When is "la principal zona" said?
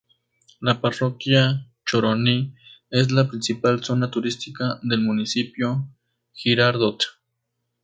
3.11-4.09